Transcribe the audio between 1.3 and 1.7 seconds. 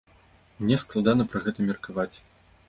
пра гэта